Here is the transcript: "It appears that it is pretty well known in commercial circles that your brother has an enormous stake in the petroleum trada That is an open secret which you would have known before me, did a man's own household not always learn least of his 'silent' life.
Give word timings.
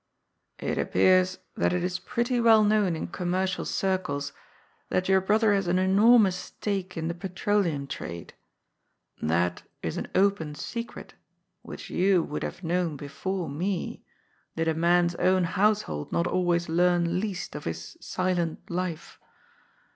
"It 0.57 0.79
appears 0.79 1.37
that 1.55 1.73
it 1.73 1.83
is 1.83 1.99
pretty 1.99 2.41
well 2.41 2.63
known 2.63 2.95
in 2.95 3.05
commercial 3.05 3.65
circles 3.65 4.33
that 4.89 5.07
your 5.07 5.21
brother 5.21 5.53
has 5.53 5.67
an 5.67 5.77
enormous 5.77 6.35
stake 6.35 6.97
in 6.97 7.07
the 7.07 7.13
petroleum 7.13 7.85
trada 7.85 8.31
That 9.21 9.61
is 9.83 9.97
an 9.97 10.07
open 10.15 10.55
secret 10.55 11.13
which 11.61 11.91
you 11.91 12.23
would 12.23 12.41
have 12.41 12.63
known 12.63 12.97
before 12.97 13.47
me, 13.47 14.03
did 14.55 14.67
a 14.67 14.73
man's 14.73 15.13
own 15.17 15.43
household 15.43 16.11
not 16.11 16.25
always 16.25 16.67
learn 16.67 17.19
least 17.19 17.53
of 17.53 17.65
his 17.65 17.95
'silent' 18.01 18.71
life. 18.71 19.19